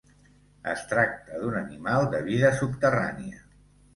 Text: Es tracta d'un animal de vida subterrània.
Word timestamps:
Es 0.71 0.79
tracta 0.93 1.41
d'un 1.43 1.57
animal 1.59 2.09
de 2.15 2.21
vida 2.31 2.51
subterrània. 2.63 3.45